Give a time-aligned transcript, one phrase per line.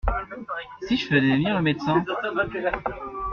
[0.81, 2.03] Si je faisais venir le médecin?